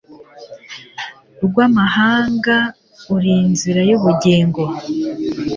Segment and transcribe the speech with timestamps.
[1.45, 2.57] rw'amahanga,
[3.15, 4.61] uri inzira y'ubugingo